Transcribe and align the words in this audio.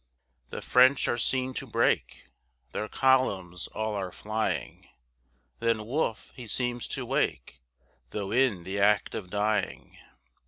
The 0.49 0.63
French 0.63 1.07
are 1.07 1.19
seen 1.19 1.53
to 1.53 1.67
break, 1.67 2.23
Their 2.71 2.87
columns 2.87 3.67
all 3.67 3.93
are 3.93 4.11
flying; 4.11 4.87
Then 5.59 5.85
Wolfe 5.85 6.31
he 6.35 6.47
seems 6.47 6.87
to 6.87 7.05
wake, 7.05 7.61
Though 8.09 8.31
in 8.31 8.63
the 8.63 8.79
act 8.79 9.13
of 9.13 9.29
dying. 9.29 9.95